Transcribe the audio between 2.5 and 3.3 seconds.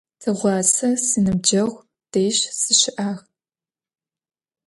сыщыӏагъ.